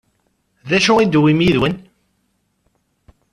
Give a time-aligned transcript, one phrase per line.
[0.69, 1.75] D acu i d-tewwim yid-wen?